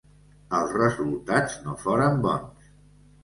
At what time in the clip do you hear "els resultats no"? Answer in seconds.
0.59-1.77